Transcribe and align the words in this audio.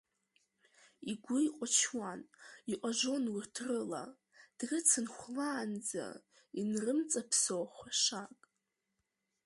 Игәы 1.11 1.37
иҟычуан, 1.47 2.21
иҟажон 2.73 3.23
урҭ 3.35 3.55
рыла, 3.67 4.03
дрыцын 4.57 5.05
хәлаанӡа 5.15 6.05
инрымҵаԥсо 6.59 7.59
хәашак. 7.75 8.37